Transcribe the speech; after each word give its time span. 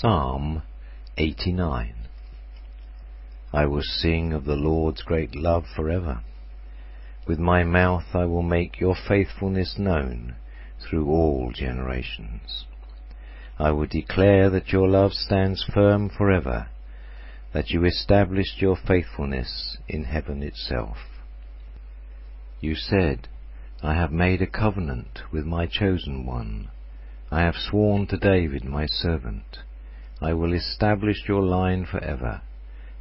Psalm 0.00 0.62
89 1.18 1.94
I 3.52 3.66
will 3.66 3.82
sing 3.82 4.32
of 4.32 4.46
the 4.46 4.56
Lord's 4.56 5.02
great 5.02 5.34
love 5.34 5.66
forever. 5.76 6.22
With 7.26 7.38
my 7.38 7.64
mouth 7.64 8.06
I 8.14 8.24
will 8.24 8.40
make 8.42 8.80
your 8.80 8.94
faithfulness 8.94 9.74
known 9.78 10.36
through 10.80 11.06
all 11.10 11.52
generations. 11.54 12.64
I 13.58 13.72
will 13.72 13.84
declare 13.84 14.48
that 14.48 14.72
your 14.72 14.88
love 14.88 15.12
stands 15.12 15.62
firm 15.64 16.08
forever, 16.08 16.68
that 17.52 17.68
you 17.68 17.84
established 17.84 18.62
your 18.62 18.76
faithfulness 18.76 19.76
in 19.86 20.04
heaven 20.04 20.42
itself. 20.42 20.96
You 22.62 22.74
said, 22.74 23.28
I 23.82 23.92
have 23.96 24.12
made 24.12 24.40
a 24.40 24.46
covenant 24.46 25.24
with 25.30 25.44
my 25.44 25.66
chosen 25.66 26.24
one. 26.24 26.70
I 27.30 27.42
have 27.42 27.56
sworn 27.56 28.06
to 28.06 28.16
David 28.16 28.64
my 28.64 28.86
servant. 28.86 29.58
I 30.22 30.34
will 30.34 30.52
establish 30.52 31.26
your 31.26 31.42
line 31.42 31.86
forever, 31.86 32.42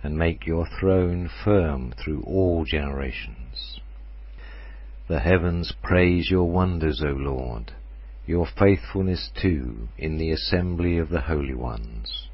and 0.01 0.17
make 0.17 0.47
your 0.47 0.65
throne 0.79 1.29
firm 1.43 1.91
through 1.91 2.21
all 2.23 2.63
generations. 2.63 3.81
The 5.09 5.19
heavens 5.19 5.73
praise 5.83 6.31
your 6.31 6.49
wonders, 6.49 7.01
O 7.03 7.09
Lord, 7.09 7.73
your 8.25 8.45
faithfulness 8.45 9.31
too 9.35 9.89
in 9.97 10.17
the 10.17 10.31
assembly 10.31 10.97
of 10.97 11.09
the 11.09 11.21
holy 11.21 11.55
ones. 11.55 12.27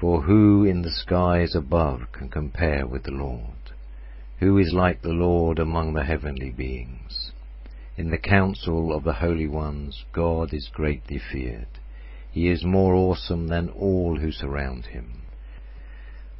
For 0.00 0.22
who 0.22 0.64
in 0.64 0.82
the 0.82 0.92
skies 0.92 1.54
above 1.54 2.12
can 2.12 2.28
compare 2.28 2.86
with 2.86 3.02
the 3.02 3.10
Lord? 3.10 3.72
Who 4.38 4.56
is 4.56 4.72
like 4.72 5.02
the 5.02 5.08
Lord 5.08 5.58
among 5.58 5.92
the 5.92 6.04
heavenly 6.04 6.50
beings? 6.50 7.32
In 7.96 8.10
the 8.10 8.18
council 8.18 8.94
of 8.94 9.02
the 9.02 9.14
holy 9.14 9.48
ones, 9.48 10.04
God 10.12 10.54
is 10.54 10.70
greatly 10.72 11.18
feared. 11.18 11.66
He 12.30 12.48
is 12.48 12.64
more 12.64 12.94
awesome 12.94 13.48
than 13.48 13.68
all 13.70 14.18
who 14.20 14.30
surround 14.30 14.86
him. 14.86 15.22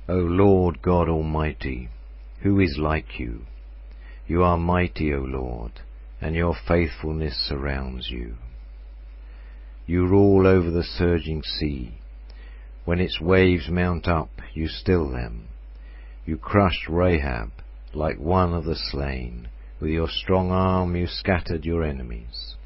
O 0.08 0.14
Lord 0.14 0.80
God 0.82 1.08
Almighty, 1.08 1.88
who 2.40 2.60
is 2.60 2.78
like 2.78 3.18
you? 3.18 3.46
You 4.26 4.42
are 4.42 4.58
mighty, 4.58 5.12
O 5.12 5.18
Lord, 5.18 5.72
and 6.20 6.34
your 6.34 6.54
faithfulness 6.54 7.36
surrounds 7.36 8.10
you. 8.10 8.36
You 9.86 10.06
rule 10.06 10.46
over 10.46 10.70
the 10.70 10.84
surging 10.84 11.42
sea. 11.42 11.94
When 12.84 13.00
its 13.00 13.20
waves 13.20 13.68
mount 13.68 14.06
up, 14.06 14.30
you 14.52 14.68
still 14.68 15.10
them. 15.10 15.48
You 16.26 16.36
crushed 16.36 16.88
Rahab 16.88 17.50
like 17.94 18.18
one 18.18 18.52
of 18.52 18.64
the 18.64 18.76
slain. 18.76 19.48
With 19.80 19.90
your 19.90 20.08
strong 20.08 20.50
arm 20.50 20.94
you 20.94 21.06
scattered 21.06 21.64
your 21.64 21.82
enemies. 21.82 22.56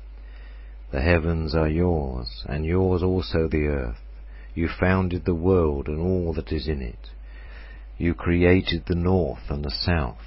The 0.92 1.00
heavens 1.00 1.54
are 1.54 1.68
yours, 1.68 2.44
and 2.46 2.66
yours 2.66 3.02
also 3.02 3.48
the 3.48 3.66
earth. 3.66 4.02
You 4.54 4.68
founded 4.68 5.24
the 5.24 5.34
world 5.34 5.88
and 5.88 5.98
all 5.98 6.34
that 6.34 6.52
is 6.52 6.68
in 6.68 6.82
it. 6.82 7.08
You 7.96 8.12
created 8.12 8.84
the 8.86 8.94
north 8.94 9.48
and 9.48 9.64
the 9.64 9.70
south. 9.70 10.18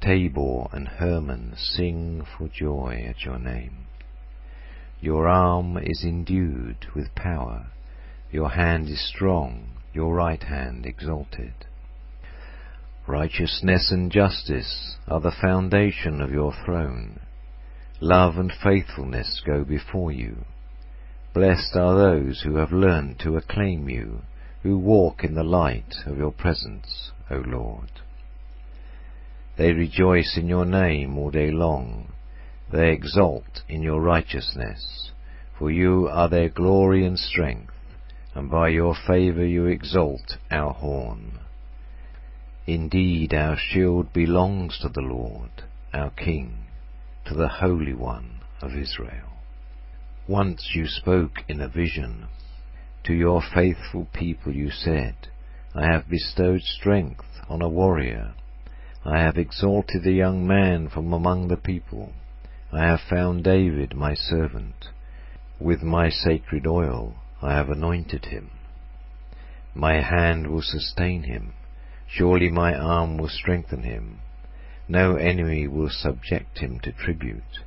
Tabor 0.00 0.68
and 0.72 0.88
Hermon 0.88 1.54
sing 1.56 2.26
for 2.36 2.48
joy 2.48 3.06
at 3.08 3.24
your 3.24 3.38
name. 3.38 3.86
Your 5.00 5.28
arm 5.28 5.78
is 5.78 6.02
endued 6.04 6.86
with 6.94 7.14
power. 7.14 7.66
Your 8.32 8.50
hand 8.50 8.88
is 8.88 9.08
strong, 9.08 9.68
your 9.92 10.14
right 10.14 10.42
hand 10.42 10.84
exalted. 10.84 11.54
Righteousness 13.06 13.92
and 13.92 14.10
justice 14.10 14.96
are 15.06 15.20
the 15.20 15.30
foundation 15.30 16.20
of 16.20 16.32
your 16.32 16.52
throne. 16.64 17.20
Love 18.00 18.36
and 18.36 18.52
faithfulness 18.62 19.40
go 19.46 19.64
before 19.64 20.12
you. 20.12 20.44
Blessed 21.32 21.74
are 21.76 21.96
those 21.96 22.42
who 22.42 22.56
have 22.56 22.70
learned 22.70 23.18
to 23.18 23.36
acclaim 23.36 23.88
you, 23.88 24.20
who 24.62 24.76
walk 24.76 25.24
in 25.24 25.34
the 25.34 25.42
light 25.42 25.94
of 26.04 26.18
your 26.18 26.30
presence, 26.30 27.10
O 27.30 27.36
Lord. 27.36 27.90
They 29.56 29.72
rejoice 29.72 30.36
in 30.36 30.46
your 30.46 30.66
name 30.66 31.16
all 31.16 31.30
day 31.30 31.50
long. 31.50 32.12
They 32.70 32.92
exult 32.92 33.62
in 33.66 33.82
your 33.82 34.02
righteousness, 34.02 35.10
for 35.58 35.70
you 35.70 36.06
are 36.08 36.28
their 36.28 36.50
glory 36.50 37.06
and 37.06 37.18
strength, 37.18 37.72
and 38.34 38.50
by 38.50 38.68
your 38.68 38.94
favour 39.06 39.46
you 39.46 39.64
exalt 39.64 40.36
our 40.50 40.74
horn. 40.74 41.38
Indeed, 42.66 43.32
our 43.32 43.56
shield 43.56 44.12
belongs 44.12 44.78
to 44.80 44.90
the 44.90 45.00
Lord, 45.00 45.62
our 45.94 46.10
King 46.10 46.65
to 47.26 47.34
the 47.34 47.48
Holy 47.48 47.92
One 47.92 48.38
of 48.62 48.70
Israel. 48.76 49.32
Once 50.28 50.70
you 50.74 50.86
spoke 50.86 51.42
in 51.48 51.60
a 51.60 51.68
vision. 51.68 52.28
To 53.04 53.14
your 53.14 53.42
faithful 53.42 54.06
people 54.12 54.54
you 54.54 54.70
said, 54.70 55.14
I 55.74 55.86
have 55.86 56.08
bestowed 56.08 56.62
strength 56.62 57.24
on 57.48 57.62
a 57.62 57.68
warrior. 57.68 58.34
I 59.04 59.18
have 59.18 59.36
exalted 59.36 60.06
a 60.06 60.12
young 60.12 60.46
man 60.46 60.88
from 60.88 61.12
among 61.12 61.48
the 61.48 61.56
people. 61.56 62.12
I 62.72 62.84
have 62.84 63.00
found 63.10 63.42
David 63.42 63.96
my 63.96 64.14
servant. 64.14 64.86
With 65.58 65.82
my 65.82 66.10
sacred 66.10 66.64
oil 66.64 67.16
I 67.42 67.54
have 67.54 67.70
anointed 67.70 68.26
him. 68.26 68.50
My 69.74 70.00
hand 70.00 70.46
will 70.46 70.62
sustain 70.62 71.24
him. 71.24 71.54
Surely 72.06 72.50
my 72.50 72.72
arm 72.72 73.18
will 73.18 73.28
strengthen 73.28 73.82
him. 73.82 74.20
No 74.88 75.16
enemy 75.16 75.66
will 75.66 75.90
subject 75.90 76.58
him 76.58 76.78
to 76.80 76.92
tribute. 76.92 77.58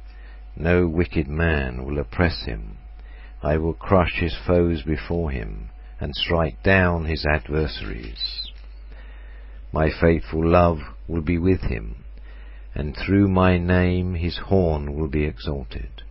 No 0.56 0.88
wicked 0.88 1.28
man 1.28 1.84
will 1.84 2.00
oppress 2.00 2.46
him. 2.46 2.78
I 3.44 3.58
will 3.58 3.74
crush 3.74 4.14
his 4.20 4.38
foes 4.48 4.84
before 4.84 5.30
him, 5.32 5.70
and 6.00 6.16
strike 6.16 6.64
down 6.64 7.06
his 7.06 7.26
adversaries. 7.26 8.50
My 9.74 9.90
faithful 9.90 10.48
love 10.48 10.80
will 11.10 11.22
be 11.22 11.38
with 11.38 11.62
him, 11.64 12.06
and 12.74 12.96
through 12.96 13.28
my 13.28 13.58
name 13.58 14.16
his 14.16 14.38
horn 14.38 14.96
will 14.96 15.10
be 15.10 15.26
exalted. 15.26 16.04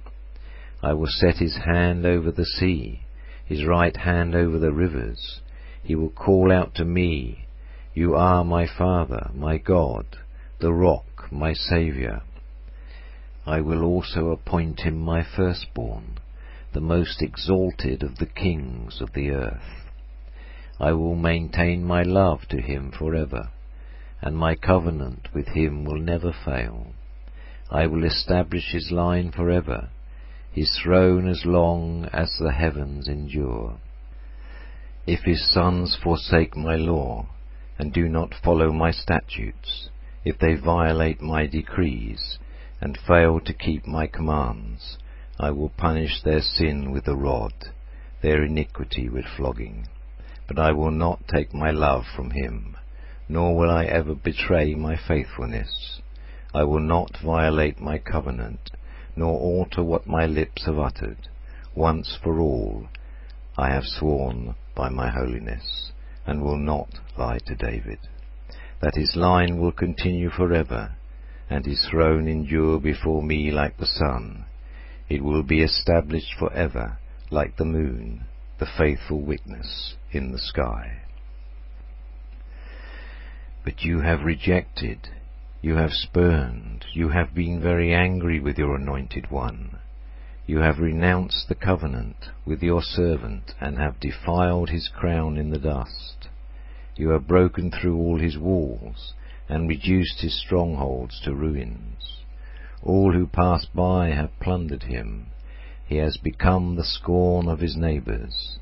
I 0.82 0.92
will 0.92 1.08
set 1.08 1.36
his 1.36 1.56
hand 1.56 2.04
over 2.04 2.30
the 2.30 2.44
sea, 2.44 3.00
his 3.46 3.64
right 3.64 3.96
hand 3.96 4.34
over 4.34 4.58
the 4.58 4.72
rivers. 4.72 5.40
He 5.82 5.94
will 5.94 6.10
call 6.10 6.52
out 6.52 6.74
to 6.74 6.84
me, 6.84 7.46
You 7.94 8.14
are 8.14 8.44
my 8.44 8.66
Father, 8.66 9.30
my 9.34 9.56
God 9.56 10.18
the 10.60 10.72
rock, 10.72 11.30
my 11.30 11.52
Saviour. 11.52 12.20
I 13.46 13.60
will 13.60 13.84
also 13.84 14.30
appoint 14.30 14.80
him 14.80 14.98
my 14.98 15.22
firstborn, 15.22 16.18
the 16.74 16.80
most 16.80 17.22
exalted 17.22 18.02
of 18.02 18.18
the 18.18 18.26
kings 18.26 19.00
of 19.00 19.12
the 19.12 19.30
earth. 19.30 19.86
I 20.80 20.92
will 20.92 21.14
maintain 21.14 21.84
my 21.84 22.02
love 22.02 22.40
to 22.50 22.60
him 22.60 22.90
forever, 22.90 23.50
and 24.20 24.36
my 24.36 24.56
covenant 24.56 25.28
with 25.32 25.46
him 25.48 25.84
will 25.84 26.00
never 26.00 26.32
fail. 26.44 26.88
I 27.70 27.86
will 27.86 28.04
establish 28.04 28.72
his 28.72 28.90
line 28.90 29.30
forever, 29.30 29.90
his 30.50 30.76
throne 30.82 31.28
as 31.28 31.44
long 31.44 32.06
as 32.12 32.36
the 32.40 32.52
heavens 32.52 33.06
endure. 33.06 33.78
If 35.06 35.20
his 35.20 35.52
sons 35.52 35.96
forsake 36.02 36.56
my 36.56 36.74
law, 36.74 37.28
and 37.78 37.92
do 37.92 38.08
not 38.08 38.34
follow 38.42 38.72
my 38.72 38.90
statutes, 38.90 39.88
if 40.24 40.38
they 40.38 40.54
violate 40.54 41.20
my 41.20 41.46
decrees 41.46 42.38
and 42.80 42.98
fail 43.06 43.38
to 43.40 43.52
keep 43.52 43.86
my 43.86 44.06
commands, 44.06 44.98
I 45.38 45.52
will 45.52 45.68
punish 45.68 46.22
their 46.22 46.40
sin 46.40 46.90
with 46.90 47.04
the 47.04 47.16
rod, 47.16 47.52
their 48.20 48.42
iniquity 48.42 49.08
with 49.08 49.24
flogging. 49.36 49.86
But 50.48 50.58
I 50.58 50.72
will 50.72 50.90
not 50.90 51.28
take 51.28 51.54
my 51.54 51.70
love 51.70 52.04
from 52.16 52.32
him, 52.32 52.76
nor 53.28 53.56
will 53.56 53.70
I 53.70 53.84
ever 53.84 54.14
betray 54.14 54.74
my 54.74 54.96
faithfulness. 54.96 56.00
I 56.52 56.64
will 56.64 56.80
not 56.80 57.18
violate 57.22 57.80
my 57.80 57.98
covenant, 57.98 58.70
nor 59.14 59.38
alter 59.38 59.84
what 59.84 60.06
my 60.06 60.26
lips 60.26 60.66
have 60.66 60.78
uttered. 60.78 61.28
Once 61.74 62.18
for 62.20 62.40
all, 62.40 62.88
I 63.56 63.70
have 63.70 63.84
sworn 63.84 64.56
by 64.74 64.88
my 64.88 65.10
holiness, 65.10 65.92
and 66.26 66.42
will 66.42 66.58
not 66.58 66.98
lie 67.16 67.38
to 67.46 67.54
David 67.54 67.98
that 68.80 68.94
his 68.94 69.16
line 69.16 69.58
will 69.58 69.72
continue 69.72 70.30
forever, 70.30 70.92
and 71.50 71.66
his 71.66 71.86
throne 71.90 72.28
endure 72.28 72.78
before 72.78 73.22
me 73.22 73.50
like 73.50 73.76
the 73.76 73.86
sun. 73.86 74.44
It 75.08 75.24
will 75.24 75.42
be 75.42 75.62
established 75.62 76.34
forever 76.38 76.98
like 77.30 77.56
the 77.56 77.64
moon, 77.64 78.24
the 78.58 78.66
faithful 78.66 79.20
witness 79.20 79.94
in 80.12 80.32
the 80.32 80.38
sky. 80.38 81.02
But 83.64 83.82
you 83.82 84.00
have 84.00 84.22
rejected, 84.22 85.08
you 85.60 85.76
have 85.76 85.92
spurned, 85.92 86.84
you 86.92 87.08
have 87.08 87.34
been 87.34 87.60
very 87.60 87.92
angry 87.92 88.40
with 88.40 88.58
your 88.58 88.76
anointed 88.76 89.30
one. 89.30 89.78
You 90.46 90.60
have 90.60 90.78
renounced 90.78 91.48
the 91.48 91.54
covenant 91.54 92.30
with 92.46 92.62
your 92.62 92.82
servant, 92.82 93.54
and 93.60 93.76
have 93.76 94.00
defiled 94.00 94.70
his 94.70 94.88
crown 94.88 95.36
in 95.36 95.50
the 95.50 95.58
dust. 95.58 96.28
You 96.98 97.10
have 97.10 97.28
broken 97.28 97.70
through 97.70 97.96
all 97.96 98.18
his 98.18 98.36
walls, 98.36 99.14
and 99.48 99.68
reduced 99.68 100.20
his 100.20 100.36
strongholds 100.40 101.20
to 101.20 101.32
ruins. 101.32 102.24
All 102.82 103.12
who 103.12 103.28
pass 103.28 103.66
by 103.66 104.08
have 104.08 104.36
plundered 104.40 104.82
him. 104.82 105.28
He 105.86 105.98
has 105.98 106.16
become 106.16 106.74
the 106.74 106.82
scorn 106.82 107.46
of 107.46 107.60
his 107.60 107.76
neighbours. 107.76 108.58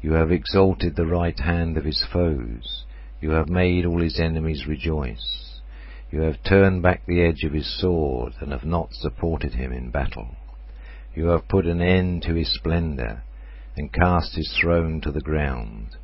You 0.00 0.12
have 0.12 0.32
exalted 0.32 0.96
the 0.96 1.04
right 1.04 1.38
hand 1.38 1.76
of 1.76 1.84
his 1.84 2.02
foes. 2.10 2.84
You 3.20 3.32
have 3.32 3.50
made 3.50 3.84
all 3.84 4.00
his 4.00 4.18
enemies 4.18 4.66
rejoice. 4.66 5.60
You 6.10 6.22
have 6.22 6.42
turned 6.42 6.80
back 6.80 7.04
the 7.04 7.20
edge 7.20 7.44
of 7.44 7.52
his 7.52 7.78
sword, 7.78 8.32
and 8.40 8.50
have 8.50 8.64
not 8.64 8.94
supported 8.94 9.52
him 9.52 9.72
in 9.72 9.90
battle. 9.90 10.36
You 11.14 11.26
have 11.26 11.48
put 11.48 11.66
an 11.66 11.82
end 11.82 12.22
to 12.22 12.34
his 12.34 12.50
splendour, 12.54 13.24
and 13.76 13.92
cast 13.92 14.36
his 14.36 14.56
throne 14.58 15.02
to 15.02 15.12
the 15.12 15.20
ground. 15.20 15.96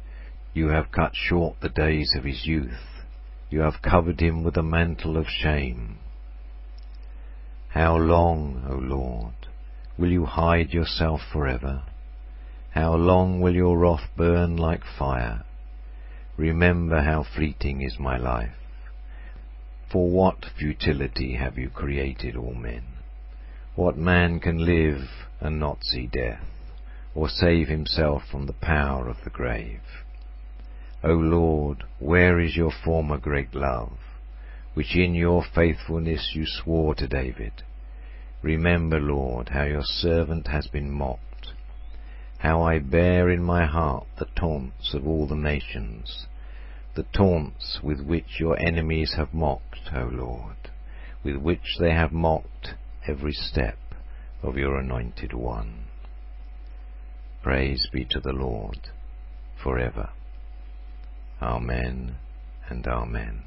You 0.54 0.68
have 0.68 0.92
cut 0.92 1.16
short 1.16 1.56
the 1.60 1.68
days 1.68 2.14
of 2.16 2.22
his 2.22 2.46
youth. 2.46 3.02
You 3.50 3.60
have 3.62 3.82
covered 3.82 4.20
him 4.20 4.44
with 4.44 4.56
a 4.56 4.62
mantle 4.62 5.16
of 5.16 5.26
shame. 5.26 5.98
How 7.70 7.96
long, 7.96 8.64
O 8.70 8.74
Lord, 8.76 9.34
will 9.98 10.12
you 10.12 10.26
hide 10.26 10.70
yourself 10.70 11.20
forever? 11.32 11.82
How 12.70 12.94
long 12.94 13.40
will 13.40 13.54
your 13.54 13.76
wrath 13.76 14.08
burn 14.16 14.56
like 14.56 14.82
fire? 14.96 15.42
Remember 16.36 17.00
how 17.02 17.24
fleeting 17.24 17.82
is 17.82 17.98
my 17.98 18.16
life. 18.16 18.54
For 19.90 20.08
what 20.08 20.46
futility 20.56 21.34
have 21.34 21.58
you 21.58 21.68
created 21.68 22.36
all 22.36 22.54
men? 22.54 22.84
What 23.74 23.98
man 23.98 24.38
can 24.38 24.64
live 24.64 25.08
and 25.40 25.58
not 25.58 25.82
see 25.82 26.06
death, 26.06 26.44
or 27.12 27.28
save 27.28 27.66
himself 27.66 28.22
from 28.30 28.46
the 28.46 28.52
power 28.52 29.08
of 29.08 29.16
the 29.24 29.30
grave? 29.30 30.03
O 31.06 31.12
Lord, 31.12 31.84
where 31.98 32.40
is 32.40 32.56
your 32.56 32.70
former 32.70 33.18
great 33.18 33.54
love, 33.54 33.98
which 34.72 34.96
in 34.96 35.14
your 35.14 35.44
faithfulness 35.54 36.32
you 36.34 36.46
swore 36.46 36.94
to 36.94 37.06
David? 37.06 37.62
Remember, 38.40 38.98
Lord, 38.98 39.50
how 39.50 39.64
your 39.64 39.82
servant 39.84 40.46
has 40.46 40.66
been 40.66 40.90
mocked, 40.90 41.52
how 42.38 42.62
I 42.62 42.78
bear 42.78 43.28
in 43.28 43.42
my 43.42 43.66
heart 43.66 44.06
the 44.18 44.28
taunts 44.34 44.94
of 44.94 45.06
all 45.06 45.26
the 45.26 45.34
nations, 45.34 46.26
the 46.94 47.04
taunts 47.12 47.80
with 47.82 48.00
which 48.00 48.40
your 48.40 48.58
enemies 48.58 49.12
have 49.18 49.34
mocked, 49.34 49.90
O 49.94 50.08
Lord, 50.10 50.70
with 51.22 51.36
which 51.36 51.76
they 51.78 51.90
have 51.90 52.12
mocked 52.12 52.76
every 53.06 53.34
step 53.34 53.76
of 54.42 54.56
your 54.56 54.78
anointed 54.78 55.34
one. 55.34 55.84
Praise 57.42 57.88
be 57.92 58.06
to 58.06 58.20
the 58.20 58.32
Lord 58.32 58.88
for 59.62 59.78
ever. 59.78 60.08
Amen 61.44 62.16
and 62.70 62.86
Amen. 62.86 63.42